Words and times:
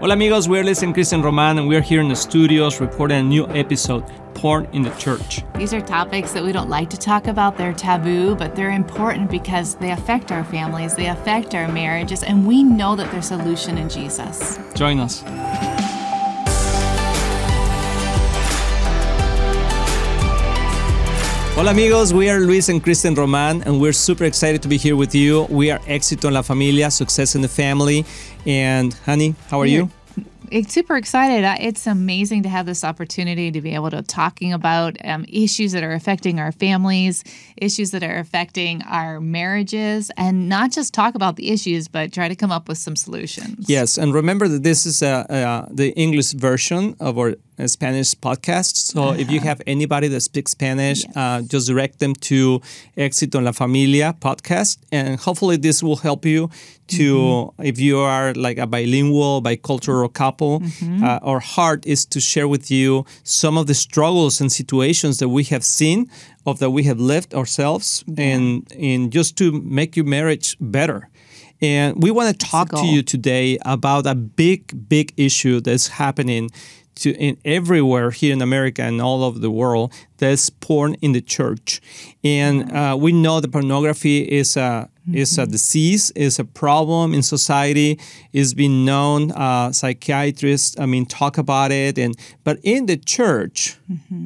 Hola 0.00 0.14
amigos, 0.14 0.48
we're 0.48 0.62
Luis 0.62 0.84
and 0.84 0.94
Kristen 0.94 1.22
Roman 1.22 1.58
and 1.58 1.66
we're 1.66 1.80
here 1.80 2.00
in 2.00 2.06
the 2.06 2.14
studios 2.14 2.80
recording 2.80 3.18
a 3.18 3.22
new 3.24 3.48
episode, 3.48 4.04
Porn 4.32 4.68
in 4.72 4.82
the 4.82 4.90
Church. 4.90 5.42
These 5.56 5.74
are 5.74 5.80
topics 5.80 6.32
that 6.34 6.44
we 6.44 6.52
don't 6.52 6.70
like 6.70 6.88
to 6.90 6.96
talk 6.96 7.26
about. 7.26 7.56
They're 7.56 7.72
taboo, 7.72 8.36
but 8.36 8.54
they're 8.54 8.70
important 8.70 9.28
because 9.28 9.74
they 9.74 9.90
affect 9.90 10.30
our 10.30 10.44
families, 10.44 10.94
they 10.94 11.08
affect 11.08 11.52
our 11.56 11.66
marriages, 11.66 12.22
and 12.22 12.46
we 12.46 12.62
know 12.62 12.94
that 12.94 13.10
there's 13.10 13.26
solution 13.26 13.76
in 13.76 13.88
Jesus. 13.88 14.60
Join 14.76 15.00
us. 15.00 15.24
Hola 21.58 21.72
amigos, 21.72 22.14
we 22.14 22.30
are 22.30 22.38
Luis 22.38 22.68
and 22.68 22.80
Kristen 22.80 23.16
Roman, 23.16 23.64
and 23.64 23.80
we're 23.80 23.92
super 23.92 24.22
excited 24.22 24.62
to 24.62 24.68
be 24.68 24.76
here 24.76 24.94
with 24.94 25.12
you. 25.12 25.42
We 25.50 25.72
are 25.72 25.80
Éxito 25.88 26.26
en 26.26 26.34
la 26.34 26.42
Familia, 26.42 26.88
Success 26.88 27.34
in 27.34 27.42
the 27.42 27.48
Family. 27.48 28.04
And 28.46 28.94
honey, 29.04 29.34
how 29.50 29.60
are 29.60 29.66
you? 29.66 29.90
It's 30.52 30.72
super 30.72 30.96
excited. 30.96 31.44
It's 31.60 31.88
amazing 31.88 32.44
to 32.44 32.48
have 32.48 32.64
this 32.64 32.84
opportunity 32.84 33.50
to 33.50 33.60
be 33.60 33.74
able 33.74 33.90
to 33.90 34.02
talking 34.02 34.52
about 34.52 34.98
um, 35.04 35.26
issues 35.28 35.72
that 35.72 35.82
are 35.82 35.94
affecting 35.94 36.38
our 36.38 36.52
families, 36.52 37.24
issues 37.56 37.90
that 37.90 38.04
are 38.04 38.18
affecting 38.18 38.82
our 38.82 39.20
marriages, 39.20 40.12
and 40.16 40.48
not 40.48 40.70
just 40.70 40.94
talk 40.94 41.16
about 41.16 41.34
the 41.34 41.50
issues, 41.50 41.88
but 41.88 42.12
try 42.12 42.28
to 42.28 42.36
come 42.36 42.52
up 42.52 42.68
with 42.68 42.78
some 42.78 42.94
solutions. 42.94 43.68
Yes, 43.68 43.98
and 43.98 44.14
remember 44.14 44.46
that 44.46 44.62
this 44.62 44.86
is 44.86 45.02
uh, 45.02 45.26
uh, 45.28 45.66
the 45.72 45.90
English 45.96 46.34
version 46.34 46.94
of 47.00 47.18
our 47.18 47.34
Spanish 47.66 48.14
podcast. 48.14 48.76
So 48.76 49.12
if 49.12 49.30
you 49.30 49.40
have 49.40 49.60
anybody 49.66 50.08
that 50.08 50.20
speaks 50.20 50.52
Spanish, 50.52 51.04
uh, 51.16 51.42
just 51.42 51.66
direct 51.66 51.98
them 51.98 52.14
to 52.14 52.60
Éxito 52.96 53.36
en 53.36 53.44
la 53.44 53.52
Familia 53.52 54.14
podcast, 54.20 54.78
and 54.92 55.18
hopefully 55.18 55.56
this 55.56 55.82
will 55.82 55.96
help 55.96 56.24
you 56.24 56.50
to, 56.88 57.52
if 57.58 57.78
you 57.78 57.98
are 57.98 58.32
like 58.34 58.58
a 58.58 58.66
bilingual, 58.66 59.42
bicultural 59.42 60.12
couple, 60.12 60.62
uh, 61.02 61.18
our 61.22 61.40
heart 61.40 61.84
is 61.86 62.06
to 62.06 62.20
share 62.20 62.48
with 62.48 62.70
you 62.70 63.04
some 63.24 63.58
of 63.58 63.66
the 63.66 63.74
struggles 63.74 64.40
and 64.40 64.50
situations 64.52 65.18
that 65.18 65.28
we 65.28 65.44
have 65.44 65.64
seen, 65.64 66.10
of 66.46 66.60
that 66.60 66.70
we 66.70 66.84
have 66.84 66.98
lived 67.00 67.34
ourselves, 67.34 68.04
and 68.16 68.66
and 68.78 69.12
just 69.12 69.36
to 69.36 69.52
make 69.62 69.96
your 69.96 70.06
marriage 70.06 70.56
better. 70.60 71.08
And 71.60 72.00
we 72.00 72.10
want 72.12 72.38
to 72.38 72.46
talk 72.46 72.70
to 72.70 72.86
you 72.86 73.02
today 73.02 73.58
about 73.66 74.06
a 74.06 74.14
big, 74.14 74.88
big 74.88 75.12
issue 75.16 75.60
that's 75.60 75.88
happening 75.88 76.50
to 77.02 77.10
in 77.16 77.36
everywhere 77.44 78.10
here 78.10 78.32
in 78.32 78.42
America 78.42 78.82
and 78.82 79.00
all 79.00 79.22
over 79.24 79.38
the 79.38 79.50
world. 79.50 79.92
That's 80.18 80.50
porn 80.50 80.94
in 81.00 81.12
the 81.12 81.20
church, 81.20 81.80
and 82.24 82.72
uh, 82.72 82.96
we 82.98 83.12
know 83.12 83.40
that 83.40 83.52
pornography 83.52 84.18
is 84.22 84.56
a 84.56 84.88
is 85.12 85.38
a 85.38 85.46
disease, 85.46 86.10
is 86.10 86.38
a 86.38 86.44
problem 86.44 87.14
in 87.14 87.22
society. 87.22 87.98
It's 88.32 88.52
been 88.52 88.84
known. 88.84 89.30
Uh, 89.32 89.72
psychiatrists, 89.72 90.78
I 90.78 90.86
mean, 90.86 91.06
talk 91.06 91.38
about 91.38 91.70
it, 91.72 91.98
and 91.98 92.16
but 92.44 92.58
in 92.62 92.86
the 92.86 92.96
church, 92.96 93.76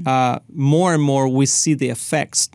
uh, 0.06 0.38
more 0.52 0.94
and 0.94 1.02
more 1.02 1.28
we 1.28 1.46
see 1.46 1.74
the 1.74 1.90
effects. 1.90 2.48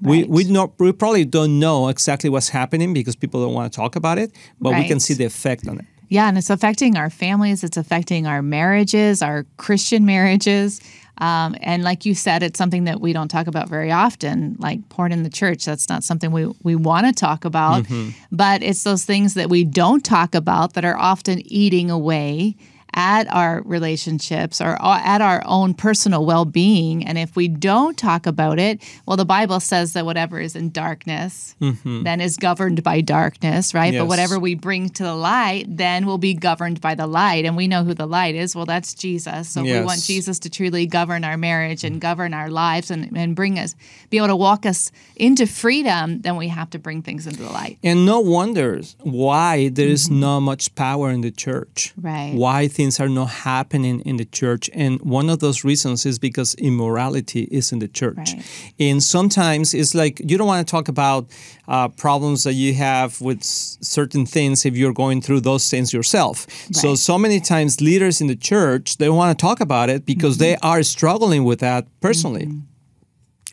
We 0.00 0.24
we 0.24 0.44
Right. 0.44 0.52
not 0.52 0.70
we 0.78 0.92
probably 0.92 1.24
don't 1.24 1.58
know 1.58 1.88
exactly 1.88 2.30
what's 2.30 2.48
happening 2.48 2.92
because 2.92 3.16
people 3.16 3.42
don't 3.44 3.54
want 3.54 3.72
to 3.72 3.76
talk 3.76 3.96
about 3.96 4.18
it, 4.18 4.32
but 4.60 4.74
we 4.74 4.88
can 4.88 4.98
see 5.00 5.14
the 5.14 5.24
effect 5.24 5.68
on 5.68 5.78
it. 5.78 5.84
Yeah, 6.10 6.28
and 6.28 6.36
it's 6.36 6.50
affecting 6.50 6.96
our 6.96 7.08
families, 7.08 7.64
it's 7.64 7.76
affecting 7.76 8.26
our 8.26 8.42
marriages, 8.42 9.22
our 9.22 9.46
Christian 9.56 10.04
marriages. 10.04 10.80
Um, 11.18 11.54
and 11.60 11.84
like 11.84 12.04
you 12.04 12.14
said, 12.14 12.42
it's 12.42 12.58
something 12.58 12.84
that 12.84 13.00
we 13.00 13.12
don't 13.12 13.28
talk 13.28 13.46
about 13.46 13.68
very 13.68 13.92
often, 13.92 14.56
like 14.58 14.88
porn 14.88 15.12
in 15.12 15.22
the 15.22 15.30
church. 15.30 15.64
That's 15.64 15.88
not 15.88 16.02
something 16.02 16.32
we, 16.32 16.46
we 16.62 16.74
want 16.74 17.06
to 17.06 17.12
talk 17.12 17.44
about. 17.44 17.86
But 18.32 18.62
it's 18.62 18.82
those 18.82 19.04
things 19.04 19.34
that 19.34 19.48
we 19.48 19.62
don't 19.64 20.04
talk 20.04 20.34
about 20.34 20.72
that 20.72 20.84
are 20.84 20.96
often 20.96 21.42
eating 21.44 21.90
away 21.90 22.56
at 22.94 23.32
our 23.32 23.62
relationships 23.62 24.60
or 24.60 24.76
at 24.82 25.20
our 25.20 25.42
own 25.46 25.74
personal 25.74 26.24
well 26.24 26.44
being. 26.44 27.06
And 27.06 27.18
if 27.18 27.36
we 27.36 27.48
don't 27.48 27.96
talk 27.96 28.26
about 28.26 28.58
it, 28.58 28.82
well, 29.06 29.16
the 29.16 29.24
Bible 29.24 29.60
says 29.60 29.92
that 29.92 30.04
whatever 30.04 30.40
is 30.40 30.56
in 30.56 30.70
darkness 30.70 31.54
then 31.84 32.20
is 32.20 32.36
governed 32.36 32.82
by 32.82 33.00
darkness, 33.00 33.74
right? 33.74 33.92
Yes. 33.92 34.02
But 34.02 34.08
whatever 34.08 34.38
we 34.38 34.54
bring 34.54 34.88
to 34.90 35.02
the 35.02 35.14
light 35.14 35.64
then 35.68 36.06
will 36.06 36.18
be 36.18 36.34
governed 36.34 36.80
by 36.80 36.94
the 36.94 37.06
light. 37.06 37.44
And 37.44 37.56
we 37.56 37.68
know 37.68 37.84
who 37.84 37.94
the 37.94 38.06
light 38.06 38.34
is. 38.34 38.54
Well, 38.56 38.66
that's 38.66 38.94
Jesus. 38.94 39.50
So 39.50 39.64
if 39.64 39.66
we 39.66 39.84
want 39.84 40.02
Jesus 40.02 40.38
to 40.40 40.50
truly 40.50 40.86
govern 40.86 41.24
our 41.24 41.36
marriage 41.36 41.84
and 41.84 42.00
govern 42.00 42.34
our 42.34 42.50
lives 42.50 42.90
and, 42.90 43.16
and 43.16 43.36
bring 43.36 43.58
us, 43.58 43.74
be 44.10 44.16
able 44.16 44.28
to 44.28 44.36
walk 44.36 44.66
us 44.66 44.90
into 45.16 45.46
freedom, 45.46 46.20
then 46.20 46.36
we 46.36 46.48
have 46.48 46.70
to 46.70 46.78
bring 46.78 47.02
things 47.02 47.26
into 47.26 47.42
the 47.42 47.50
light. 47.50 47.78
And 47.82 48.06
no 48.06 48.20
wonder 48.20 48.80
why 49.00 49.68
there 49.68 49.88
is 49.88 50.10
not 50.10 50.40
much 50.40 50.74
power 50.74 51.10
in 51.10 51.20
the 51.20 51.30
church. 51.30 51.92
Mm-hmm. 51.96 52.06
Right. 52.06 52.34
Why 52.34 52.68
things 52.80 53.00
are 53.00 53.08
not 53.20 53.30
happening 53.50 54.00
in 54.10 54.16
the 54.16 54.24
church. 54.40 54.70
And 54.84 54.92
one 55.18 55.28
of 55.32 55.38
those 55.38 55.58
reasons 55.70 56.06
is 56.06 56.18
because 56.18 56.54
immorality 56.54 57.42
is 57.58 57.72
in 57.72 57.78
the 57.78 57.88
church. 58.00 58.16
Right. 58.34 58.44
And 58.88 59.02
sometimes 59.02 59.74
it's 59.74 59.94
like 59.94 60.14
you 60.30 60.36
don't 60.38 60.46
want 60.54 60.66
to 60.66 60.70
talk 60.76 60.88
about 60.88 61.22
uh, 61.68 61.88
problems 62.04 62.42
that 62.44 62.54
you 62.54 62.72
have 62.74 63.20
with 63.20 63.38
s- 63.40 63.78
certain 63.80 64.24
things 64.26 64.64
if 64.64 64.74
you're 64.76 64.94
going 65.04 65.20
through 65.22 65.40
those 65.42 65.64
things 65.70 65.92
yourself. 65.92 66.36
So, 66.72 66.88
Right. 66.90 66.98
so 66.98 67.18
many 67.18 67.38
times 67.40 67.80
leaders 67.80 68.20
in 68.22 68.26
the 68.28 68.36
church, 68.52 68.96
they 68.96 69.08
want 69.08 69.30
to 69.38 69.40
talk 69.46 69.60
about 69.60 69.88
it 69.94 70.00
because 70.06 70.34
they 70.38 70.54
Mm-hmm. 70.54 70.66
are 70.72 70.82
struggling 70.82 71.42
with 71.44 71.58
that 71.60 71.82
personally. 72.00 72.46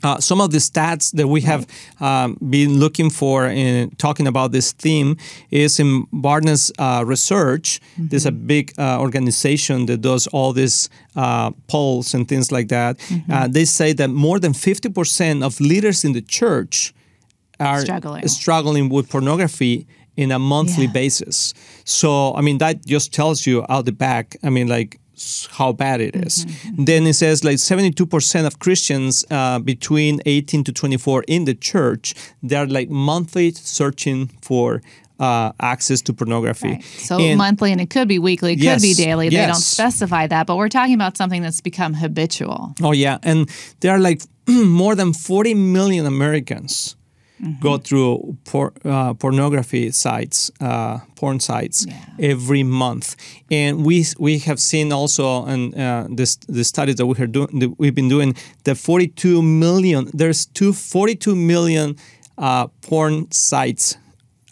Uh, 0.03 0.19
some 0.19 0.39
of 0.39 0.51
the 0.51 0.59
stats 0.59 1.11
that 1.13 1.27
we 1.27 1.41
have 1.41 1.65
um, 1.99 2.37
been 2.49 2.79
looking 2.79 3.09
for 3.09 3.45
in 3.47 3.89
talking 3.97 4.27
about 4.27 4.51
this 4.51 4.71
theme 4.73 5.17
is 5.49 5.79
in 5.79 6.05
Barna's 6.13 6.71
uh, 6.77 7.03
research. 7.05 7.79
There's 7.97 8.25
a 8.27 8.31
big 8.31 8.73
uh, 8.77 8.99
organization 8.99 9.87
that 9.87 10.01
does 10.01 10.27
all 10.27 10.53
these 10.53 10.89
uh, 11.15 11.49
polls 11.67 12.13
and 12.13 12.27
things 12.27 12.51
like 12.51 12.67
that. 12.67 12.99
Uh, 13.29 13.47
they 13.47 13.65
say 13.65 13.93
that 13.93 14.09
more 14.09 14.39
than 14.39 14.53
50% 14.53 15.43
of 15.43 15.59
leaders 15.59 16.03
in 16.05 16.13
the 16.13 16.21
church 16.21 16.93
are 17.59 17.81
Struggling. 17.81 18.27
struggling 18.27 18.89
with 18.89 19.09
pornography 19.09 19.87
in 20.15 20.31
a 20.31 20.37
monthly 20.37 20.85
Yeah. 20.85 20.91
basis. 20.91 21.53
So, 21.85 22.35
I 22.35 22.41
mean, 22.41 22.59
that 22.59 22.85
just 22.85 23.11
tells 23.13 23.47
you 23.47 23.65
out 23.67 23.85
the 23.85 23.91
back, 23.91 24.37
I 24.43 24.49
mean, 24.51 24.67
like, 24.67 24.99
how 25.51 25.71
bad 25.73 26.01
it 26.01 26.15
is. 26.15 26.45
Mm-hmm, 26.45 26.85
Then 26.85 27.07
it 27.07 27.13
says 27.13 27.43
like 27.43 27.57
72% 27.57 28.45
of 28.45 28.59
Christians 28.59 29.25
uh, 29.31 29.59
between 29.59 30.21
18 30.25 30.63
to 30.65 30.71
24 30.71 31.23
in 31.27 31.45
the 31.45 31.55
church, 31.55 32.13
they're 32.43 32.67
like 32.67 32.89
monthly 32.89 33.51
searching 33.51 34.27
for 34.41 34.81
uh, 35.19 35.51
access 35.59 36.01
to 36.03 36.13
pornography. 36.13 36.73
Right. 36.73 36.83
So 36.83 37.17
And- 37.19 37.37
monthly, 37.37 37.71
and 37.71 37.81
it 37.81 37.89
could 37.89 38.07
be 38.07 38.19
weekly, 38.19 38.53
it 38.53 38.57
could 38.57 38.81
be 38.81 38.89
Yes, 38.89 38.97
daily. 38.97 39.29
They 39.29 39.47
don't 39.47 39.55
specify 39.55 40.27
that, 40.27 40.45
but 40.45 40.57
we're 40.57 40.69
talking 40.69 40.93
about 40.93 41.17
something 41.17 41.41
that's 41.41 41.61
become 41.61 41.95
habitual. 41.95 42.75
Oh 42.83 42.91
yeah, 42.91 43.17
and 43.23 43.49
there 43.79 43.91
are 43.93 43.99
like 43.99 44.21
more 44.47 44.93
than 44.95 45.13
40 45.13 45.55
million 45.55 46.05
Americans 46.05 46.95
Mm-hmm. 47.41 47.61
go 47.61 47.77
through 47.77 48.35
por- 48.45 48.73
uh, 48.83 49.13
pornography 49.13 49.91
sites, 49.91 50.49
uh, 50.59 50.97
porn 51.15 51.39
sites 51.39 51.85
every 52.17 52.63
month, 52.63 53.15
and 53.51 53.85
we 53.85 54.05
we 54.17 54.39
have 54.39 54.59
seen 54.59 54.91
also 54.91 55.45
and 55.45 55.75
uh, 55.75 56.07
this 56.09 56.37
the 56.47 56.63
studies 56.63 56.95
that 56.95 57.05
we 57.05 57.15
are 57.19 57.27
doing 57.27 57.59
that 57.59 57.75
we've 57.77 57.93
been 57.93 58.09
doing 58.09 58.35
that 58.63 58.75
42 58.75 59.43
million 59.43 60.09
there's 60.13 60.47
two 60.47 60.73
42 60.73 61.35
million 61.35 61.95
uh, 62.39 62.67
porn 62.81 63.29
sites 63.31 63.97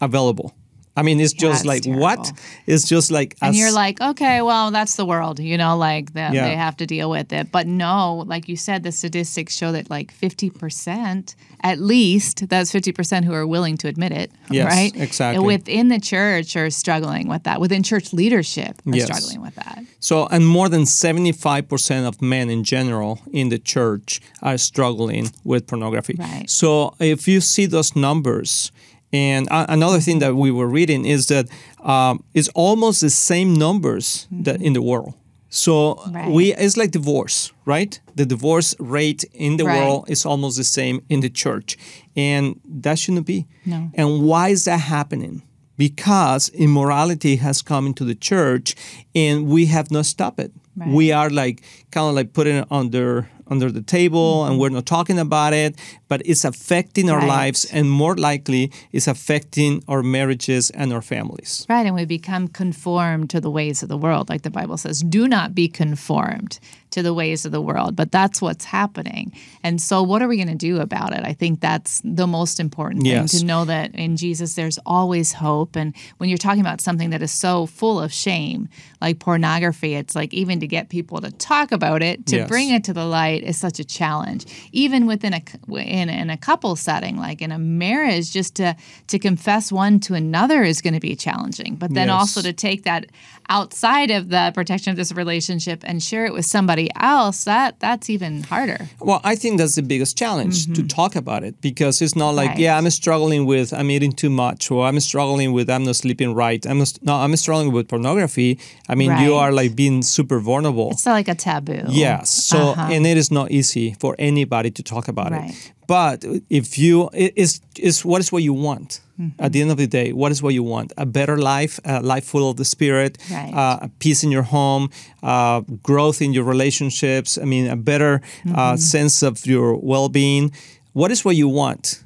available. 0.00 0.54
I 0.96 1.02
mean, 1.02 1.20
it's 1.20 1.32
just 1.34 1.64
That's 1.64 1.86
like 1.86 1.96
what? 1.98 2.32
It's 2.66 2.88
just 2.88 3.10
like 3.10 3.36
And 3.42 3.54
you're 3.54 3.72
like, 3.72 4.00
okay, 4.00 4.40
well, 4.42 4.70
that's 4.70 4.96
the 4.96 5.04
world, 5.04 5.38
you 5.40 5.58
know, 5.58 5.76
like 5.76 6.14
that 6.14 6.32
Yeah. 6.32 6.48
they 6.48 6.56
have 6.56 6.76
to 6.78 6.86
deal 6.86 7.10
with 7.10 7.32
it. 7.32 7.52
But 7.52 7.66
no, 7.66 8.24
like 8.26 8.48
you 8.48 8.56
said, 8.56 8.82
the 8.82 8.92
statistics 8.92 9.54
show 9.54 9.72
that 9.72 9.90
like 9.90 10.12
50%, 10.12 11.34
at 11.62 11.78
least, 11.80 12.48
that's 12.48 12.72
50% 12.72 13.24
who 13.24 13.32
are 13.34 13.46
willing 13.46 13.76
to 13.78 13.88
admit 13.88 14.12
it, 14.12 14.30
Yes, 14.50 14.66
right? 14.66 14.96
exactly. 14.96 15.36
And 15.36 15.46
within 15.46 15.88
the 15.88 16.00
church 16.00 16.56
are 16.56 16.70
struggling 16.70 17.28
with 17.28 17.42
that. 17.44 17.60
Within 17.60 17.82
church 17.82 18.12
leadership 18.12 18.80
are 18.86 18.96
Yes. 18.96 19.06
struggling 19.06 19.42
with 19.42 19.54
that. 19.56 19.82
So, 20.00 20.26
and 20.30 20.46
more 20.46 20.68
than 20.68 20.86
75% 20.86 22.06
of 22.06 22.22
men 22.22 22.50
in 22.50 22.64
general 22.64 23.20
in 23.32 23.48
the 23.50 23.58
church 23.58 24.20
are 24.42 24.58
struggling 24.58 25.30
with 25.44 25.66
pornography. 25.66 26.14
Right. 26.18 26.48
So, 26.48 26.94
if 27.00 27.28
you 27.28 27.40
see 27.40 27.66
those 27.66 27.94
numbers, 27.96 28.72
and 29.12 29.46
a- 29.48 29.70
another 29.72 30.00
thing 30.00 30.18
that 30.20 30.34
we 30.36 30.50
were 30.50 30.66
reading 30.68 31.04
is 31.04 31.26
that 31.28 31.46
um, 31.82 32.22
it's 32.34 32.48
almost 32.54 33.00
the 33.00 33.10
same 33.10 33.54
numbers 33.54 34.26
that 34.30 34.60
in 34.60 34.72
the 34.72 34.82
world. 34.82 35.14
So 35.48 36.02
Right. 36.10 36.30
we 36.30 36.52
it's 36.54 36.76
like 36.76 36.90
divorce, 36.90 37.52
right? 37.64 37.98
The 38.16 38.26
divorce 38.26 38.74
rate 38.78 39.24
in 39.32 39.56
the 39.56 39.64
Right. 39.64 39.78
world 39.78 40.04
is 40.08 40.26
almost 40.26 40.56
the 40.56 40.64
same 40.64 41.00
in 41.08 41.20
the 41.20 41.30
church, 41.30 41.78
and 42.16 42.60
that 42.82 42.98
shouldn't 42.98 43.26
be. 43.26 43.46
No. 43.64 43.90
And 43.94 44.22
why 44.22 44.48
is 44.50 44.64
that 44.64 44.80
happening? 44.80 45.42
Because 45.78 46.48
immorality 46.50 47.36
has 47.36 47.62
come 47.62 47.86
into 47.86 48.04
the 48.04 48.14
church, 48.14 48.74
and 49.14 49.46
we 49.46 49.66
have 49.66 49.90
not 49.90 50.06
stopped 50.06 50.40
it. 50.40 50.52
Right. 50.76 50.88
We 50.88 51.12
are 51.12 51.30
like 51.30 51.62
kind 51.90 52.08
of 52.08 52.14
like 52.14 52.32
putting 52.32 52.56
it 52.56 52.66
under 52.70 53.28
under 53.48 53.70
the 53.70 53.82
table 53.82 54.16
Mm-hmm. 54.42 54.50
and 54.52 54.60
we're 54.60 54.70
not 54.70 54.86
talking 54.86 55.18
about 55.18 55.52
it, 55.52 55.74
but 56.08 56.20
it's 56.24 56.44
affecting 56.44 57.10
our 57.10 57.18
Right. 57.18 57.28
lives 57.28 57.64
and 57.72 57.90
more 57.90 58.16
likely 58.16 58.70
it's 58.92 59.06
affecting 59.06 59.82
our 59.88 60.02
marriages 60.02 60.70
and 60.70 60.92
our 60.92 61.02
families. 61.02 61.66
Right, 61.68 61.86
and 61.86 61.94
we 61.94 62.04
become 62.04 62.48
conformed 62.48 63.30
to 63.30 63.40
the 63.40 63.50
ways 63.50 63.82
of 63.82 63.88
the 63.88 63.96
world, 63.98 64.28
like 64.28 64.42
the 64.42 64.50
Bible 64.50 64.76
says. 64.76 65.00
Do 65.00 65.26
not 65.28 65.54
be 65.54 65.68
conformed 65.68 66.58
to 66.90 67.02
the 67.02 67.12
ways 67.14 67.44
of 67.44 67.52
the 67.52 67.60
world, 67.60 67.96
but 67.96 68.12
that's 68.12 68.40
what's 68.40 68.64
happening. 68.64 69.32
And 69.62 69.80
so, 69.80 70.02
what 70.02 70.22
are 70.22 70.28
we 70.28 70.36
going 70.36 70.48
to 70.48 70.54
do 70.54 70.80
about 70.80 71.12
it? 71.12 71.22
I 71.24 71.32
think 71.32 71.60
that's 71.60 72.00
the 72.04 72.26
most 72.26 72.60
important 72.60 73.02
thing 73.02 73.12
Yes. 73.12 73.38
to 73.40 73.44
know 73.44 73.64
that 73.64 73.94
in 73.94 74.16
Jesus 74.16 74.54
there's 74.54 74.78
always 74.86 75.32
hope. 75.32 75.76
And 75.76 75.94
when 76.18 76.28
you're 76.28 76.38
talking 76.38 76.60
about 76.60 76.80
something 76.80 77.10
that 77.10 77.22
is 77.22 77.32
so 77.32 77.66
full 77.66 78.00
of 78.00 78.12
shame, 78.12 78.68
like 79.00 79.18
pornography, 79.18 79.94
it's 79.94 80.14
like 80.14 80.32
even 80.32 80.60
to 80.60 80.66
get 80.66 80.88
people 80.88 81.20
to 81.20 81.30
talk 81.32 81.72
about 81.72 82.02
it, 82.02 82.26
to 82.26 82.36
Yes. 82.36 82.48
bring 82.48 82.70
it 82.70 82.84
to 82.84 82.92
the 82.92 83.04
light, 83.04 83.42
is 83.42 83.56
such 83.56 83.78
a 83.80 83.84
challenge. 83.84 84.46
Even 84.72 85.06
within 85.06 85.34
a 85.34 85.42
in, 85.76 86.08
in 86.08 86.30
a 86.30 86.36
couple 86.36 86.76
setting, 86.76 87.16
like 87.16 87.42
in 87.42 87.52
a 87.52 87.58
marriage, 87.58 88.30
just 88.32 88.54
to 88.56 88.76
to 89.08 89.18
confess 89.18 89.70
one 89.72 89.98
to 90.00 90.14
another 90.14 90.62
is 90.62 90.80
going 90.82 90.94
to 90.94 91.00
be 91.00 91.16
challenging. 91.16 91.74
But 91.76 91.92
then 91.94 92.08
Yes. 92.08 92.14
also 92.20 92.42
to 92.42 92.52
take 92.52 92.84
that 92.84 93.06
outside 93.48 94.10
of 94.10 94.28
the 94.28 94.50
protection 94.54 94.90
of 94.90 94.96
this 94.96 95.12
relationship 95.12 95.82
and 95.84 96.02
share 96.02 96.26
it 96.26 96.32
with 96.32 96.44
somebody 96.44 96.75
else, 97.12 97.44
that 97.44 97.70
that's 97.80 98.08
even 98.10 98.42
harder. 98.52 98.80
Well, 99.00 99.20
I 99.32 99.34
think 99.36 99.58
that's 99.58 99.74
the 99.76 99.82
biggest 99.82 100.12
challenge 100.18 100.56
to 100.76 100.82
talk 101.00 101.12
about 101.16 101.42
it 101.48 101.54
because 101.60 102.02
it's 102.04 102.16
not 102.16 102.30
like, 102.34 102.46
Mm-hmm. 102.46 102.62
Right. 102.62 102.66
yeah, 102.66 102.78
I'm 102.78 102.90
struggling 102.90 103.42
with 103.52 103.68
I'm 103.78 103.90
eating 103.90 104.12
too 104.22 104.30
much 104.30 104.70
or 104.70 104.86
I'm 104.88 105.00
struggling 105.00 105.50
with 105.56 105.66
I'm 105.74 105.84
not 105.84 105.96
sleeping 105.96 106.30
right. 106.44 106.62
I'm 106.70 106.78
not, 106.78 106.92
no, 107.02 107.14
I'm 107.24 107.34
struggling 107.36 107.72
with 107.72 107.88
pornography. 107.88 108.50
I 108.88 108.94
mean, 108.94 109.10
you 109.24 109.34
are 109.42 109.50
like 109.60 109.74
being 109.74 110.02
super 110.02 110.38
vulnerable. 110.40 110.90
It's 110.92 111.06
like 111.06 111.28
a 111.28 111.34
taboo. 111.34 111.82
Yes. 111.88 112.30
So, 112.30 112.58
and 112.94 113.06
it 113.06 113.16
is 113.16 113.30
not 113.30 113.50
easy 113.50 113.94
for 114.00 114.14
anybody 114.18 114.70
to 114.78 114.82
talk 114.82 115.08
about 115.08 115.32
Uh-huh. 115.32 115.40
Right. 115.40 115.50
it. 115.50 115.72
But 115.86 116.24
if 116.50 116.78
you, 116.78 117.08
it 117.12 117.32
is, 117.36 117.60
is 117.78 118.04
what 118.04 118.20
is 118.20 118.32
what 118.32 118.42
you 118.42 118.52
want. 118.54 119.00
Mm-hmm. 119.20 119.42
At 119.44 119.52
the 119.52 119.60
end 119.62 119.70
of 119.70 119.76
the 119.76 119.86
day, 119.86 120.12
what 120.12 120.30
is 120.32 120.42
what 120.42 120.52
you 120.52 120.62
want? 120.62 120.92
A 120.98 121.06
better 121.06 121.38
life, 121.38 121.80
a 121.84 122.00
life 122.02 122.24
full 122.24 122.50
of 122.50 122.56
the 122.56 122.64
Spirit, 122.64 123.16
Right. 123.30 123.52
uh, 123.54 123.78
a 123.86 123.88
peace 123.98 124.22
in 124.24 124.30
your 124.30 124.42
home, 124.42 124.90
uh, 125.22 125.60
growth 125.82 126.20
in 126.20 126.34
your 126.34 126.44
relationships. 126.44 127.38
I 127.38 127.44
mean, 127.44 127.66
a 127.68 127.76
better 127.76 128.20
Mm-hmm. 128.44 128.54
uh, 128.58 128.76
sense 128.76 129.22
of 129.22 129.46
your 129.46 129.76
well-being. 129.76 130.52
What 130.92 131.10
is 131.10 131.24
what 131.24 131.36
you 131.36 131.48
want? 131.48 132.02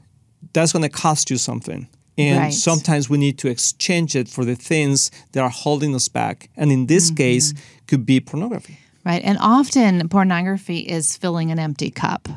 That's 0.52 0.72
going 0.72 0.82
to 0.82 0.88
cost 1.02 1.30
you 1.30 1.36
something. 1.38 1.88
And 2.18 2.38
Right. 2.38 2.54
sometimes 2.54 3.08
we 3.08 3.18
need 3.18 3.38
to 3.38 3.48
exchange 3.48 4.14
it 4.14 4.28
for 4.28 4.44
the 4.44 4.54
things 4.56 5.10
that 5.32 5.40
are 5.42 5.50
holding 5.64 5.94
us 5.94 6.08
back. 6.08 6.48
And 6.56 6.70
in 6.70 6.86
this 6.86 7.06
Mm-hmm. 7.06 7.16
case, 7.16 7.54
could 7.86 8.04
be 8.04 8.20
pornography. 8.20 8.78
Right. 9.04 9.22
And 9.24 9.38
often 9.40 10.08
pornography 10.08 10.78
is 10.80 11.16
filling 11.16 11.50
an 11.50 11.58
empty 11.58 11.90
cup. 11.90 12.28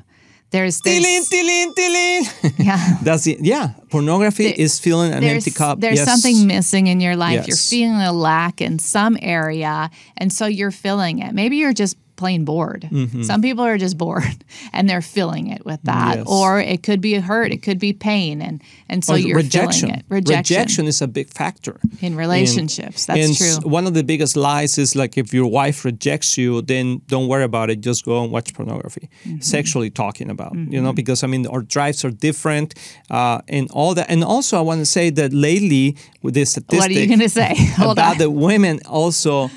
There's, 0.53 0.79
there's 0.81 1.03
Tilin, 1.03 1.21
tilin, 1.29 1.73
tilin. 1.73 2.53
yeah. 2.65 2.97
That's 3.01 3.25
it. 3.25 3.39
Yeah, 3.41 3.71
pornography 3.89 4.45
is 4.45 4.79
filling 4.79 5.11
an 5.11 5.23
empty 5.23 5.49
cup. 5.51 5.79
There's 5.79 5.97
Yes. 5.97 6.07
something 6.07 6.45
missing 6.47 6.85
in 6.87 7.01
your 7.01 7.15
life. 7.15 7.47
You're 7.47 7.57
feeling 7.57 7.99
a 8.01 8.13
lack 8.13 8.61
in 8.61 8.77
some 8.77 9.17
area, 9.19 9.89
and 10.15 10.31
so 10.31 10.45
you're 10.45 10.69
filling 10.71 11.19
it. 11.19 11.33
Maybe 11.33 11.57
you're 11.57 11.73
just 11.73 11.97
plain 12.23 12.45
bored. 12.45 12.83
Some 13.29 13.41
people 13.41 13.65
are 13.65 13.77
just 13.85 13.97
bored 13.97 14.37
and 14.73 14.83
they're 14.89 15.07
filling 15.17 15.45
it 15.55 15.61
with 15.69 15.81
that. 15.83 16.13
Mm-hmm. 16.17 16.29
Yes. 16.29 16.39
Or 16.41 16.49
it 16.73 16.79
could 16.87 17.01
be 17.01 17.13
a 17.15 17.21
hurt, 17.21 17.51
it 17.51 17.61
could 17.65 17.79
be 17.79 17.91
pain, 18.11 18.41
and 18.47 18.55
and 18.91 19.03
so 19.03 19.13
Or 19.13 19.17
you're 19.17 19.37
rejection. 19.43 19.89
filling 19.89 19.99
it. 19.99 20.05
Rejection, 20.19 20.83
is 20.87 21.01
a 21.01 21.07
big 21.07 21.27
factor 21.41 21.75
in 22.05 22.15
relationships. 22.25 22.99
That's 23.07 23.19
and 23.23 23.31
true. 23.37 23.69
One 23.77 23.85
of 23.89 23.93
the 23.93 24.03
biggest 24.03 24.33
lies 24.37 24.77
is 24.77 24.95
like 24.95 25.13
if 25.23 25.33
your 25.33 25.49
wife 25.59 25.83
rejects 25.91 26.37
you, 26.37 26.61
then 26.61 26.85
don't 27.13 27.27
worry 27.27 27.43
about 27.51 27.67
it. 27.71 27.77
Just 27.89 28.05
go 28.05 28.23
and 28.23 28.31
watch 28.31 28.53
pornography, 28.53 29.05
Mm-hmm. 29.25 29.41
sexually 29.55 29.89
talking 30.03 30.29
about. 30.29 30.53
You 30.73 30.81
know, 30.83 30.93
because 30.93 31.19
I 31.25 31.27
mean 31.27 31.43
our 31.53 31.61
drives 31.75 32.05
are 32.05 32.13
different, 32.27 32.69
uh, 33.17 33.39
and 33.57 33.65
all 33.77 33.91
that. 33.97 34.07
And 34.13 34.23
also, 34.23 34.53
I 34.61 34.63
want 34.69 34.79
to 34.79 34.85
say 34.97 35.11
that 35.19 35.31
lately 35.33 35.85
with 36.23 36.33
this 36.33 36.49
statistic, 36.51 36.79
what 36.79 36.89
are 36.89 36.99
you 37.01 37.07
going 37.13 37.27
to 37.29 37.35
say? 37.41 37.51
About 37.93 38.17
the 38.17 38.29
women 38.29 38.75
also 38.99 39.49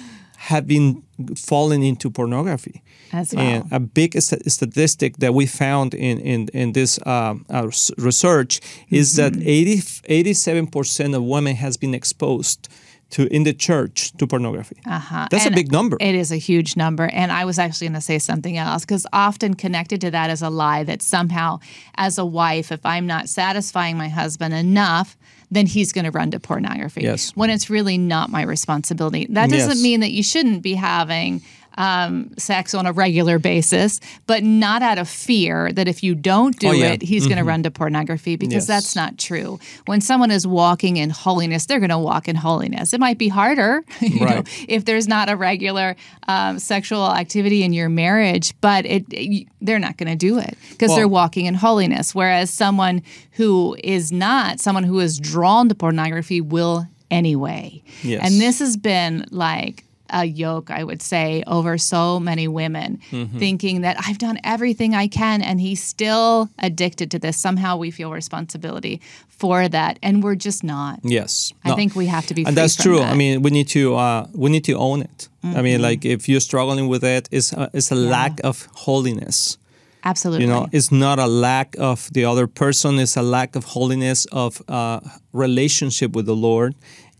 have 0.47 0.67
been 0.67 1.03
falling 1.37 1.83
into 1.83 2.11
pornography. 2.11 2.83
As 3.13 3.33
well. 3.35 3.45
And 3.45 3.73
a 3.73 3.81
big 3.81 4.21
st- 4.21 4.51
statistic 4.51 5.17
that 5.19 5.33
we 5.35 5.47
found 5.47 5.95
in 5.95 6.19
in, 6.21 6.49
in 6.53 6.73
this 6.73 6.99
um, 7.07 7.45
uh, 7.51 7.69
research 7.99 8.61
is 8.91 9.15
that 9.17 9.33
Mm-hmm. 9.33 10.09
80, 10.09 10.67
87% 10.67 11.15
of 11.17 11.23
women 11.23 11.57
has 11.57 11.77
been 11.77 11.95
exposed 11.95 12.69
to 13.11 13.33
in 13.35 13.45
the 13.45 13.53
church 13.53 14.13
to 14.19 14.27
pornography. 14.27 14.77
Uh-huh. 14.85 15.29
That's 15.31 15.47
And 15.47 15.55
a 15.55 15.57
big 15.57 15.71
number. 15.71 15.97
It 16.01 16.15
is 16.15 16.33
a 16.33 16.37
huge 16.37 16.77
number. 16.77 17.05
And 17.13 17.31
I 17.31 17.45
was 17.45 17.59
actually 17.59 17.87
going 17.89 17.95
to 17.95 18.01
say 18.01 18.19
something 18.19 18.57
else 18.57 18.85
because 18.85 19.07
often 19.13 19.55
connected 19.55 20.01
to 20.01 20.11
that 20.11 20.29
is 20.31 20.43
a 20.43 20.51
lie 20.51 20.83
that 20.85 21.03
somehow, 21.03 21.61
as 21.95 22.19
a 22.19 22.25
wife, 22.25 22.73
if 22.73 22.85
I'm 22.85 23.07
not 23.07 23.29
satisfying 23.29 23.97
my 23.97 24.09
husband 24.09 24.55
enough, 24.55 25.17
then 25.51 25.67
he's 25.67 25.93
going 25.93 26.05
to 26.05 26.11
run 26.11 26.33
to 26.33 26.41
pornography. 26.41 27.03
Yes. 27.03 27.31
When 27.37 27.51
it's 27.51 27.71
really 27.71 27.97
not 27.97 28.31
my 28.31 28.43
responsibility. 28.43 29.27
That 29.31 29.51
doesn't 29.51 29.77
Yes. 29.77 29.83
mean 29.83 30.01
that 30.01 30.11
you 30.11 30.25
shouldn't 30.25 30.63
be 30.63 30.75
having 30.75 31.43
um, 31.77 32.31
sex 32.39 32.75
on 32.75 32.87
a 32.87 32.93
regular 32.93 33.39
basis, 33.39 34.01
but 34.27 34.43
not 34.43 34.83
out 34.83 34.99
of 34.99 35.09
fear 35.09 35.71
that 35.73 35.89
if 35.89 36.03
you 36.03 36.15
don't 36.15 36.59
do 36.59 36.69
Oh, 36.69 36.73
yeah. 36.73 36.93
it, 36.93 37.03
he's 37.03 37.27
going 37.27 37.39
to 37.39 37.45
run 37.45 37.63
to 37.65 37.71
pornography 37.71 38.37
because 38.37 38.55
Yes. 38.55 38.67
that's 38.67 38.97
not 38.97 39.19
true. 39.19 39.59
When 39.87 40.01
someone 40.01 40.31
is 40.31 40.47
walking 40.47 40.97
in 40.97 41.11
holiness, 41.11 41.67
they're 41.67 41.79
going 41.81 41.91
to 41.91 41.99
walk 41.99 42.29
in 42.29 42.37
holiness. 42.37 42.93
It 42.93 43.01
might 43.01 43.19
be 43.19 43.29
harder, 43.29 43.83
you 44.01 44.21
know, 44.25 44.43
if 44.69 44.85
there's 44.85 45.07
not 45.07 45.29
a 45.29 45.37
regular 45.37 45.97
um, 46.29 46.59
sexual 46.59 47.11
activity 47.13 47.63
in 47.63 47.73
your 47.73 47.89
marriage, 47.89 48.55
but 48.61 48.87
it, 48.87 49.05
it- 49.11 49.49
they're 49.61 49.79
not 49.81 49.97
going 49.97 50.09
to 50.11 50.17
do 50.17 50.39
it 50.39 50.57
because 50.71 50.95
they're 50.95 51.09
walking 51.09 51.47
in 51.47 51.55
holiness. 51.55 52.15
Whereas 52.15 52.51
someone 52.51 53.03
who 53.33 53.77
is 53.83 54.13
not, 54.13 54.61
someone 54.61 54.85
who 54.85 55.01
is 55.01 55.19
drawn 55.19 55.69
to 55.71 55.75
pornography 55.75 56.41
will 56.41 56.87
anyway. 57.11 57.83
Yes. 58.03 58.23
And 58.25 58.41
this 58.41 58.61
has 58.61 58.77
been 58.77 59.25
like 59.31 59.83
a 60.11 60.25
yoke, 60.25 60.71
I 60.71 60.83
would 60.85 61.03
say, 61.03 61.43
over 61.47 61.79
so 61.79 62.21
many 62.21 62.49
women, 62.49 63.01
Mm-hmm. 63.11 63.39
thinking 63.39 63.81
that 63.83 63.97
I've 64.07 64.19
done 64.19 64.39
everything 64.45 64.95
I 64.95 65.09
can 65.09 65.43
and 65.43 65.61
he's 65.61 65.83
still 65.83 66.49
addicted 66.59 67.11
to 67.13 67.19
this. 67.19 67.37
Somehow 67.37 67.77
we 67.77 67.91
feel 67.91 68.11
responsibility 68.11 69.01
for 69.29 69.69
that, 69.69 69.99
and 70.03 70.23
we're 70.23 70.35
just 70.35 70.65
not. 70.65 71.01
Yes, 71.03 71.53
I 71.65 71.69
No. 71.71 71.77
think 71.77 71.95
we 71.95 72.07
have 72.07 72.27
to 72.29 72.35
be 72.35 72.45
and 72.47 72.57
that's 72.57 72.77
true. 72.77 72.97
that. 72.99 73.05
Mm-hmm. 73.05 73.13
I 73.13 73.17
mean, 73.17 73.43
we 73.43 73.51
need 73.51 73.69
to 73.69 73.95
uh, 73.97 74.27
we 74.35 74.51
need 74.51 74.65
to 74.65 74.73
own 74.75 75.03
it. 75.03 75.29
I 75.45 75.63
mean, 75.63 75.81
like 75.81 76.05
if 76.05 76.29
you're 76.29 76.41
struggling 76.41 76.89
with 76.89 77.05
it, 77.05 77.29
it's 77.31 77.53
a, 77.53 77.71
it's 77.73 77.93
a 77.93 77.95
lack 77.95 78.41
of 78.43 78.67
holiness. 78.75 79.59
Absolutely. 80.05 80.45
You 80.45 80.51
know, 80.51 80.67
it's 80.73 80.91
not 80.91 81.19
a 81.19 81.27
lack 81.27 81.77
of 81.79 82.09
the 82.13 82.25
other 82.25 82.47
person. 82.49 82.99
It's 82.99 83.17
a 83.17 83.23
lack 83.23 83.57
of 83.57 83.65
holiness 83.65 84.25
of 84.33 84.61
uh, 84.69 85.01
relationship 85.33 86.15
with 86.17 86.27
the 86.27 86.35
Lord, 86.35 86.75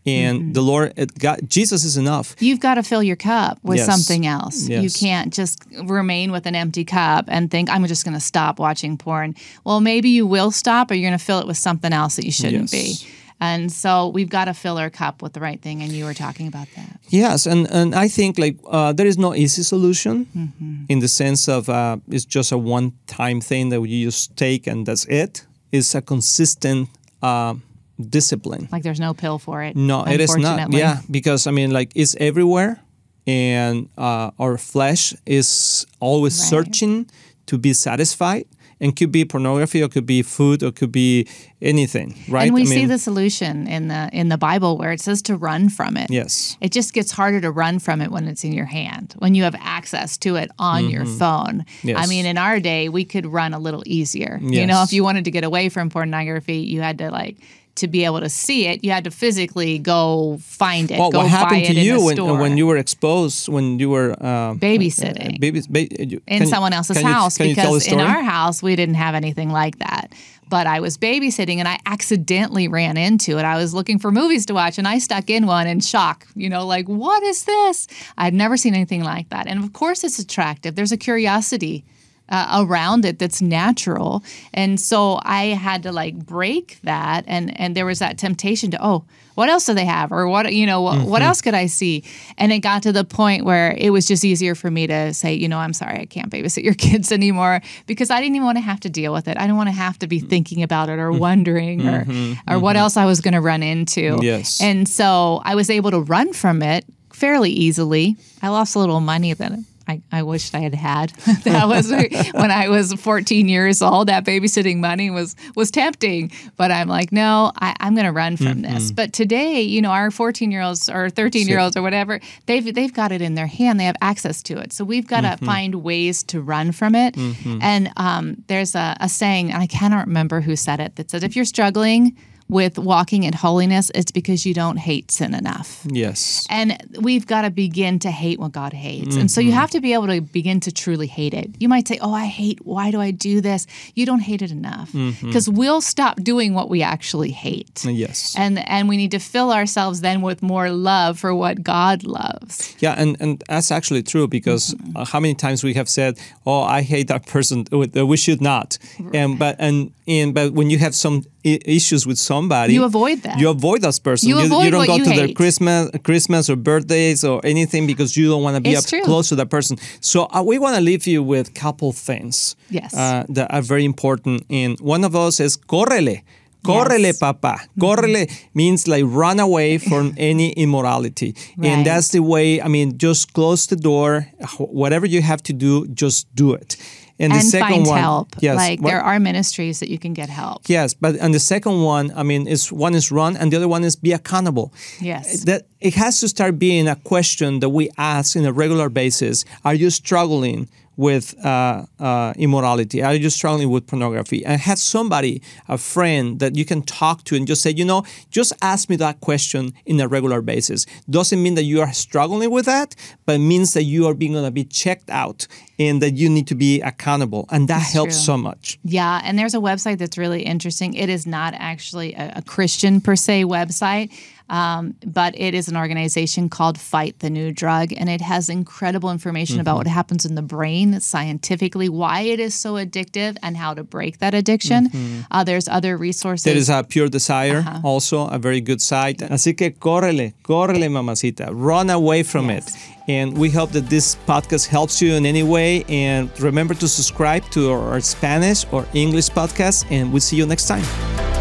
and 0.07 0.39
Mm-hmm. 0.41 0.51
the 0.53 0.61
Lord, 0.61 0.93
it 0.95 1.17
got, 1.19 1.47
Jesus 1.47 1.83
is 1.83 1.97
enough. 1.97 2.35
You've 2.39 2.59
got 2.61 2.75
to 2.75 2.83
fill 2.83 3.03
your 3.03 3.15
cup 3.17 3.59
with 3.63 3.77
Yes. 3.77 3.85
something 3.85 4.25
else. 4.25 4.67
You 4.69 4.89
can't 4.89 5.33
just 5.33 5.63
remain 5.83 6.31
with 6.31 6.45
an 6.45 6.55
empty 6.55 6.85
cup 6.85 7.25
and 7.27 7.51
think, 7.51 7.69
I'm 7.69 7.85
just 7.87 8.03
going 8.05 8.13
to 8.15 8.25
stop 8.33 8.57
watching 8.59 8.97
porn. 8.97 9.35
Well, 9.65 9.81
maybe 9.81 10.09
you 10.09 10.25
will 10.25 10.51
stop, 10.51 10.89
or 10.89 10.93
you're 10.95 11.09
going 11.09 11.19
to 11.19 11.23
fill 11.25 11.39
it 11.39 11.47
with 11.47 11.57
something 11.57 11.91
else 11.93 12.15
that 12.15 12.25
you 12.25 12.31
shouldn't 12.31 12.71
Yes. 12.73 13.03
be. 13.03 13.07
And 13.39 13.71
so 13.71 14.07
we've 14.07 14.29
got 14.29 14.45
to 14.45 14.53
fill 14.53 14.77
our 14.79 14.89
cup 14.89 15.21
with 15.21 15.33
the 15.33 15.39
right 15.39 15.61
thing. 15.61 15.83
And 15.83 15.91
you 15.91 16.05
were 16.05 16.15
talking 16.15 16.47
about 16.47 16.67
that. 16.75 16.99
Yes, 17.09 17.45
and, 17.45 17.67
and 17.71 17.93
I 17.93 18.07
think 18.07 18.39
like 18.39 18.57
uh, 18.67 18.93
there 18.93 19.05
is 19.05 19.17
no 19.17 19.35
easy 19.35 19.61
solution 19.63 20.25
Mm-hmm. 20.35 20.85
in 20.89 20.99
the 20.99 21.07
sense 21.07 21.47
of 21.47 21.69
uh, 21.69 21.97
it's 22.09 22.25
just 22.25 22.51
a 22.51 22.57
one 22.57 22.93
time 23.05 23.39
thing 23.41 23.69
that 23.69 23.79
you 23.87 24.07
just 24.07 24.35
take 24.37 24.65
and 24.65 24.85
that's 24.87 25.05
it. 25.05 25.45
It's 25.71 25.93
a 25.95 26.01
consistent 26.01 26.89
uh, 27.21 27.53
discipline. 27.99 28.67
Like 28.71 28.83
there's 28.83 28.99
no 28.99 29.13
pill 29.13 29.39
for 29.39 29.63
it. 29.63 29.75
No, 29.75 30.05
it 30.05 30.19
is 30.21 30.35
not. 30.35 30.71
Yeah, 30.73 31.01
because 31.09 31.47
I 31.47 31.51
mean, 31.51 31.71
like 31.71 31.91
it's 31.95 32.15
everywhere, 32.19 32.79
and 33.25 33.89
uh, 33.97 34.31
our 34.39 34.57
flesh 34.57 35.13
is 35.25 35.85
always 35.99 36.39
Right. 36.39 36.49
searching 36.49 37.09
to 37.47 37.57
be 37.57 37.73
satisfied, 37.73 38.45
and 38.79 38.95
could 38.95 39.11
be 39.11 39.25
pornography, 39.25 39.81
or 39.81 39.87
could 39.87 40.05
be 40.05 40.21
food, 40.21 40.61
or 40.61 40.71
could 40.71 40.91
be 40.91 41.25
anything, 41.61 42.13
right? 42.29 42.45
And 42.47 42.53
we 42.53 42.61
I 42.61 42.65
see 42.65 42.85
the 42.85 42.99
solution 42.99 43.65
in 43.67 43.87
the 43.87 44.09
in 44.13 44.29
the 44.29 44.37
Bible 44.37 44.77
where 44.77 44.91
it 44.91 45.01
says 45.01 45.21
to 45.23 45.35
run 45.35 45.69
from 45.69 45.97
it. 45.97 46.11
Yes. 46.11 46.57
It 46.61 46.71
just 46.71 46.93
gets 46.93 47.11
harder 47.11 47.41
to 47.41 47.49
run 47.49 47.79
from 47.79 48.01
it 48.01 48.11
when 48.11 48.27
it's 48.27 48.43
in 48.43 48.51
your 48.53 48.65
hand, 48.65 49.15
when 49.17 49.33
you 49.33 49.43
have 49.43 49.55
access 49.59 50.17
to 50.19 50.35
it 50.35 50.51
on 50.59 50.89
your 50.89 51.05
phone. 51.05 51.63
Mm-hmm. 51.65 51.87
Yes. 51.87 51.97
I 51.99 52.05
mean, 52.07 52.25
in 52.27 52.37
our 52.37 52.59
day, 52.59 52.89
we 52.89 53.03
could 53.05 53.25
run 53.25 53.53
a 53.55 53.59
little 53.59 53.81
easier. 53.87 54.39
You 54.43 54.67
know, 54.67 54.83
if 54.83 54.93
you 54.93 55.03
wanted 55.03 55.25
to 55.25 55.31
get 55.31 55.43
away 55.43 55.69
from 55.69 55.89
pornography, 55.89 56.57
you 56.57 56.81
had 56.81 56.97
to 56.99 57.09
like 57.09 57.37
to 57.77 57.87
be 57.87 58.05
able 58.05 58.19
to 58.19 58.29
see 58.29 58.67
it, 58.67 58.83
you 58.83 58.91
had 58.91 59.03
to 59.05 59.11
physically 59.11 59.79
go 59.79 60.37
find 60.41 60.91
it. 60.91 60.99
Well, 60.99 61.11
go 61.11 61.19
what 61.19 61.27
happened 61.29 61.65
to 61.65 61.73
you 61.73 62.03
when 62.03 62.17
when 62.39 62.57
you 62.57 62.67
were 62.67 62.77
exposed 62.77 63.47
when 63.49 63.79
you 63.79 63.89
were 63.89 64.11
uh, 64.19 64.53
Babysitting. 64.55 65.35
uh, 65.35 65.37
babies, 65.39 65.67
ba- 65.67 65.87
you- 66.05 66.21
in 66.27 66.45
someone 66.47 66.73
else's 66.73 66.97
house 67.01 67.39
you 67.39 67.55
because 67.55 67.87
in 67.87 67.99
our 67.99 68.21
house 68.21 68.61
we 68.61 68.75
didn't 68.75 68.95
have 68.95 69.15
anything 69.15 69.49
like 69.49 69.79
that. 69.79 70.11
But 70.49 70.65
I 70.65 70.79
was 70.79 70.97
babysitting 70.97 71.57
and 71.57 71.67
I 71.67 71.77
accidentally 71.85 72.69
ran 72.69 72.95
into 72.95 73.37
it. 73.37 73.43
I 73.43 73.57
was 73.57 73.73
looking 73.73 73.99
for 73.99 74.11
movies 74.11 74.45
to 74.45 74.53
watch 74.53 74.77
and 74.77 74.87
I 74.87 74.97
stuck 74.99 75.29
in 75.29 75.45
one 75.45 75.67
in 75.67 75.81
shock, 75.81 76.25
you 76.35 76.49
know, 76.49 76.65
like, 76.65 76.87
what 76.87 77.21
is 77.23 77.43
this? 77.43 77.85
I'd 78.17 78.33
never 78.33 78.55
seen 78.55 78.73
anything 78.73 79.03
like 79.03 79.27
that. 79.29 79.45
And 79.47 79.61
of 79.61 79.73
course, 79.73 80.05
it's 80.05 80.19
attractive. 80.19 80.75
There's 80.75 80.93
a 80.93 80.97
curiosity 80.97 81.83
uh, 82.29 82.65
around 82.65 83.05
it 83.05 83.19
that's 83.19 83.41
natural. 83.41 84.23
And 84.53 84.79
so 84.79 85.19
I 85.23 85.45
had 85.47 85.83
to 85.83 85.91
like 85.91 86.25
break 86.25 86.79
that. 86.83 87.23
And, 87.27 87.59
and 87.59 87.75
there 87.75 87.85
was 87.85 87.99
that 87.99 88.17
temptation 88.17 88.71
to, 88.71 88.85
oh, 88.85 89.05
what 89.35 89.49
else 89.49 89.67
do 89.67 89.75
they 89.75 89.85
have? 89.85 90.11
Or 90.11 90.27
what, 90.27 90.51
you 90.51 90.65
know, 90.65 90.81
what, 90.81 91.05
what 91.05 91.21
else 91.21 91.43
could 91.43 91.53
I 91.53 91.67
see? 91.67 92.03
And 92.39 92.51
it 92.51 92.59
got 92.59 92.81
to 92.83 92.91
the 92.91 93.03
point 93.03 93.45
where 93.45 93.75
it 93.77 93.91
was 93.91 94.07
just 94.07 94.25
easier 94.25 94.55
for 94.55 94.71
me 94.71 94.87
to 94.87 95.13
say, 95.13 95.35
you 95.35 95.47
know, 95.47 95.59
I'm 95.59 95.73
sorry, 95.73 95.99
I 95.99 96.05
can't 96.05 96.31
babysit 96.31 96.63
your 96.63 96.73
kids 96.77 97.11
anymore 97.11 97.61
because 97.85 98.09
I 98.09 98.19
didn't 98.19 98.35
even 98.35 98.45
want 98.45 98.57
to 98.57 98.63
have 98.63 98.79
to 98.79 98.89
deal 98.89 99.13
with 99.13 99.27
it. 99.27 99.37
I 99.37 99.45
don't 99.45 99.55
want 99.55 99.69
to 99.69 99.75
have 99.75 99.99
to 99.99 100.07
be 100.07 100.21
mm. 100.21 100.27
thinking 100.27 100.63
about 100.63 100.89
it 100.89 100.97
or 100.97 101.11
mm-hmm. 101.11 101.19
wondering 101.19 101.87
or, 101.87 102.05
mm-hmm. 102.05 102.51
or 102.51 102.57
what 102.57 102.77
else 102.77 102.97
I 102.97 103.05
was 103.05 103.21
going 103.21 103.35
to 103.35 103.41
run 103.41 103.61
into. 103.61 104.17
Yes. 104.23 104.59
And 104.59 104.89
so 104.89 105.39
I 105.45 105.53
was 105.53 105.69
able 105.69 105.91
to 105.91 105.99
run 105.99 106.33
from 106.33 106.63
it 106.63 106.85
fairly 107.13 107.51
easily. 107.51 108.15
I 108.41 108.49
lost 108.49 108.75
a 108.75 108.79
little 108.79 109.01
money 109.01 109.33
then. 109.33 109.67
I, 109.87 110.01
I 110.11 110.23
wished 110.23 110.53
I 110.53 110.59
had 110.59 110.75
had. 110.75 111.09
that 111.43 111.67
was 111.67 111.91
when 111.91 112.51
I 112.51 112.69
was 112.69 112.93
14 112.93 113.47
years 113.47 113.81
old. 113.81 114.07
That 114.07 114.25
babysitting 114.25 114.77
money 114.77 115.09
was 115.09 115.35
was 115.55 115.71
tempting, 115.71 116.31
but 116.55 116.71
I'm 116.71 116.87
like, 116.87 117.11
no, 117.11 117.51
I, 117.59 117.75
I'm 117.79 117.95
going 117.95 118.05
to 118.05 118.11
run 118.11 118.37
from 118.37 118.63
mm-hmm. 118.63 118.73
this. 118.73 118.91
But 118.91 119.13
today, 119.13 119.61
you 119.61 119.81
know, 119.81 119.91
our 119.91 120.11
14 120.11 120.51
year 120.51 120.61
olds 120.61 120.89
or 120.89 121.09
13 121.09 121.47
year 121.47 121.59
olds 121.59 121.77
or 121.77 121.81
whatever, 121.81 122.19
they've 122.45 122.73
they've 122.73 122.93
got 122.93 123.11
it 123.11 123.21
in 123.21 123.35
their 123.35 123.47
hand. 123.47 123.79
They 123.79 123.85
have 123.85 123.97
access 124.01 124.41
to 124.43 124.57
it. 124.59 124.73
So 124.73 124.83
we've 124.83 125.07
got 125.07 125.21
to 125.21 125.27
mm-hmm. 125.29 125.45
find 125.45 125.75
ways 125.75 126.23
to 126.23 126.41
run 126.41 126.71
from 126.71 126.95
it. 126.95 127.15
Mm-hmm. 127.15 127.59
And 127.61 127.91
um, 127.97 128.43
there's 128.47 128.75
a, 128.75 128.95
a 128.99 129.09
saying, 129.09 129.51
and 129.51 129.61
I 129.61 129.67
cannot 129.67 130.07
remember 130.07 130.41
who 130.41 130.55
said 130.55 130.79
it, 130.79 130.95
that 130.97 131.11
says 131.11 131.23
if 131.23 131.35
you're 131.35 131.45
struggling 131.45 132.15
with 132.49 132.77
walking 132.77 133.23
in 133.23 133.33
holiness, 133.33 133.91
it's 133.93 134.11
because 134.11 134.45
you 134.45 134.53
don't 134.53 134.77
hate 134.77 135.11
sin 135.11 135.33
enough. 135.33 135.85
Yes. 135.85 136.47
And 136.49 136.77
we've 137.01 137.27
got 137.27 137.41
to 137.41 137.49
begin 137.49 137.99
to 137.99 138.11
hate 138.11 138.39
what 138.39 138.51
God 138.53 138.73
hates. 138.73 139.15
And 139.15 139.29
so 139.29 139.41
you 139.41 139.51
have 139.51 139.69
to 139.71 139.81
be 139.81 139.93
able 139.93 140.07
to 140.07 140.21
begin 140.21 140.59
to 140.61 140.71
truly 140.71 141.07
hate 141.07 141.33
it. 141.33 141.49
You 141.59 141.67
might 141.67 141.87
say, 141.87 141.99
Oh, 142.01 142.13
I 142.13 142.25
hate, 142.25 142.59
why 142.65 142.91
do 142.91 143.01
I 143.01 143.11
do 143.11 143.41
this? 143.41 143.67
You 143.95 144.05
don't 144.05 144.21
hate 144.21 144.41
it 144.41 144.51
enough. 144.51 144.91
Because 145.21 145.49
we'll 145.49 145.81
stop 145.81 146.21
doing 146.23 146.53
what 146.53 146.69
we 146.69 146.81
actually 146.81 147.31
hate. 147.31 147.83
Yes. 147.85 148.35
And 148.37 148.59
and 148.69 148.87
we 148.89 148.97
need 148.97 149.11
to 149.11 149.19
fill 149.19 149.51
ourselves 149.51 150.01
then 150.01 150.21
with 150.21 150.41
more 150.41 150.69
love 150.71 151.19
for 151.19 151.33
what 151.35 151.63
God 151.63 152.03
loves. 152.03 152.75
Yeah, 152.79 152.95
and, 152.97 153.17
and 153.19 153.43
that's 153.47 153.71
actually 153.71 154.03
true 154.03 154.27
because 154.27 154.75
uh, 154.95 155.05
how 155.05 155.19
many 155.19 155.35
times 155.35 155.63
we 155.63 155.73
have 155.73 155.89
said, 155.89 156.17
"Oh, 156.45 156.61
I 156.61 156.81
hate 156.81 157.07
that 157.07 157.25
person." 157.25 157.65
uh, 157.71 158.05
We 158.05 158.17
should 158.17 158.41
not. 158.41 158.77
And 159.13 159.37
but 159.39 159.55
and 159.59 159.91
and 160.07 160.33
but 160.33 160.53
when 160.53 160.69
you 160.69 160.77
have 160.79 160.93
some 160.95 161.23
issues 161.55 162.05
with 162.05 162.17
somebody, 162.17 162.73
You 162.73 162.83
avoid 162.83 163.21
that. 163.23 163.39
You 163.39 163.49
avoid 163.49 163.81
that 163.81 163.99
person. 164.03 164.29
You 164.29 164.37
avoid 164.39 164.71
don't 164.71 164.79
what 164.81 164.87
go 164.87 164.95
you 164.97 165.03
to 165.05 165.09
their. 165.09 165.33
Christmas, 165.33 165.89
Christmas 166.03 166.49
or 166.49 166.55
birthdays 166.55 167.23
or 167.23 167.39
anything 167.43 167.87
because 167.87 168.15
you 168.17 168.27
don't 168.29 168.43
want 168.43 168.55
to 168.57 168.61
be 168.61 168.71
It's 168.71 168.85
up 168.85 168.89
true. 168.89 169.03
close 169.03 169.29
to 169.29 169.35
that 169.35 169.49
person. 169.49 169.77
So 170.01 170.27
uh, 170.35 170.43
we 170.43 170.59
want 170.59 170.75
to 170.75 170.81
leave 170.81 171.07
you 171.07 171.23
with 171.23 171.49
a 171.49 171.51
couple 171.53 171.91
things. 171.93 172.55
Yes. 172.69 172.93
uh, 172.93 173.23
that 173.29 173.47
are 173.53 173.61
very 173.61 173.85
important. 173.85 174.45
And 174.49 174.77
one 174.79 175.03
of 175.05 175.11
those 175.13 175.39
is 175.39 175.57
correle. 175.57 176.21
Correle, 176.65 177.03
Yes. 177.03 177.19
Mm-hmm. 177.19 177.39
papa. 177.41 177.59
Correle 177.79 178.27
means 178.53 178.87
like 178.87 179.03
run 179.07 179.39
away 179.39 179.77
from 179.77 180.13
any 180.31 180.51
immorality. 180.53 181.33
Right. 181.55 181.69
And 181.69 181.85
that's 181.85 182.09
the 182.09 182.19
way, 182.19 182.61
I 182.61 182.67
mean, 182.67 182.97
just 182.97 183.31
close 183.33 183.67
the 183.67 183.75
door. 183.77 184.27
Whatever 184.59 185.05
you 185.05 185.21
have 185.21 185.41
to 185.43 185.53
do, 185.53 185.87
just 185.87 186.27
do 186.35 186.53
it. 186.53 186.75
And 187.19 187.31
the 187.31 187.37
and 187.37 187.45
second 187.45 187.67
find 187.67 187.85
one, 187.87 187.99
help. 187.99 188.35
yes, 188.39 188.55
like 188.57 188.79
what- 188.79 188.89
there 188.91 189.01
are 189.01 189.19
ministries 189.19 189.79
that 189.79 189.89
you 189.89 189.97
can 189.97 190.13
get 190.13 190.29
help. 190.29 190.61
Yes, 190.67 190.93
but 190.93 191.15
and 191.19 191.33
the 191.33 191.39
second 191.39 191.81
one, 191.81 192.11
I 192.15 192.23
mean, 192.23 192.47
is 192.47 192.71
one 192.71 192.93
is 192.93 193.11
run, 193.11 193.35
and 193.35 193.51
the 193.51 193.57
other 193.57 193.67
one 193.67 193.83
is 193.83 193.95
be 193.95 194.11
accountable. 194.13 194.71
Yes. 195.01 195.41
Eh, 195.41 195.45
that 195.45 195.61
it 195.79 195.95
has 195.95 196.19
to 196.19 196.27
start 196.27 196.59
being 196.59 196.87
a 196.87 196.95
question 196.95 197.59
that 197.61 197.69
we 197.69 197.89
ask 197.97 198.35
in 198.35 198.45
a 198.45 198.53
regular 198.53 198.89
basis. 198.89 199.45
Are 199.65 199.73
you 199.73 199.89
struggling 199.89 200.67
with 200.97 201.33
uh, 201.45 201.85
uh, 201.99 202.33
immorality? 202.35 203.01
Are 203.01 203.13
you 203.13 203.29
struggling 203.29 203.69
with 203.69 203.87
pornography? 203.87 204.43
And 204.43 204.59
have 204.59 204.79
somebody, 204.79 205.41
a 205.69 205.77
friend 205.77 206.39
that 206.39 206.55
you 206.55 206.65
can 206.65 206.81
talk 206.81 207.23
to, 207.25 207.35
and 207.35 207.47
just 207.47 207.61
say, 207.61 207.71
you 207.71 207.85
know, 207.85 208.03
just 208.29 208.51
ask 208.61 208.89
me 208.89 208.95
that 208.97 209.21
question 209.21 209.73
in 209.85 209.99
a 209.99 210.07
regular 210.07 210.41
basis. 210.41 210.85
Doesn't 211.09 211.41
mean 211.41 211.55
that 211.55 211.63
you 211.63 211.79
are 211.81 211.93
struggling 211.93 212.51
with 212.51 212.65
that, 212.65 212.95
but 213.25 213.35
it 213.35 213.39
means 213.39 213.73
that 213.73 213.83
you 213.83 214.07
are 214.07 214.13
being 214.13 214.33
going 214.33 214.43
to 214.43 214.51
be 214.51 214.65
checked 214.65 215.09
out 215.09 215.47
and 215.79 216.01
that 216.01 216.15
you 216.15 216.27
need 216.27 216.47
to 216.47 216.55
be 216.55 216.81
accountable, 216.81 217.45
and 217.51 217.67
that 217.67 217.83
helps 217.83 218.15
true. 218.15 218.33
so 218.33 218.37
much. 218.37 218.79
Yeah, 218.83 219.21
and 219.23 219.37
there's 219.37 219.53
a 219.53 219.59
website 219.59 219.99
that's 219.99 220.17
really 220.17 220.41
interesting. 220.41 220.95
It 220.95 221.09
is 221.09 221.27
not 221.27 221.53
actually 221.55 222.15
a, 222.15 222.33
a 222.37 222.41
Christian 222.41 222.99
per 222.99 223.15
se 223.15 223.43
website, 223.43 224.11
um, 224.49 224.95
but 225.05 225.37
it 225.39 225.53
is 225.53 225.67
an 225.67 225.75
organization 225.77 226.49
called 226.49 226.79
Fight 226.79 227.19
the 227.19 227.29
New 227.29 227.51
Drug, 227.51 227.91
and 227.95 228.09
it 228.09 228.21
has 228.21 228.49
incredible 228.49 229.11
information 229.11 229.59
about 229.59 229.77
what 229.77 229.87
happens 229.87 230.25
in 230.25 230.35
the 230.35 230.41
brain 230.41 230.99
scientifically, 230.99 231.89
why 231.89 232.21
it 232.21 232.39
is 232.39 232.53
so 232.55 232.73
addictive, 232.75 233.37
and 233.43 233.57
how 233.57 233.73
to 233.73 233.83
break 233.83 234.19
that 234.19 234.33
addiction. 234.33 234.89
Uh, 235.31 235.43
there's 235.43 235.67
other 235.67 235.97
resources. 235.97 236.43
There 236.43 236.55
is 236.57 236.69
a 236.69 236.83
Pure 236.83 237.09
Desire, 237.09 237.59
Uh-huh. 237.59 237.81
also 237.83 238.27
a 238.27 238.37
very 238.39 238.61
good 238.61 238.81
site. 238.81 239.17
Así 239.19 239.55
que 239.57 239.71
córrele, 239.71 240.33
córrele, 240.43 240.89
mamacita. 240.89 241.49
Run 241.51 241.89
away 241.89 242.23
from 242.23 242.49
Yes. 242.49 242.67
it. 242.75 242.77
And 243.09 243.37
we 243.37 243.49
hope 243.49 243.71
that 243.71 243.89
this 243.89 244.17
podcast 244.27 244.67
helps 244.67 245.01
you 245.01 245.13
in 245.13 245.25
any 245.25 245.43
way. 245.43 245.83
And 245.87 246.29
remember 246.41 246.73
to 246.75 246.87
subscribe 246.87 247.43
to 247.51 247.71
our 247.71 248.01
Spanish 248.01 248.65
or 248.71 248.85
English 248.93 249.29
podcast. 249.29 249.85
And 249.89 250.11
we'll 250.11 250.19
see 250.21 250.35
you 250.35 250.45
next 250.45 250.67
time. 250.67 251.36